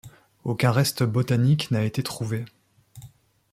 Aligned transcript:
Aucun 0.45 0.71
reste 0.71 1.03
botanique 1.03 1.69
n'a 1.69 1.83
été 1.85 2.01
trouvé. 2.01 2.43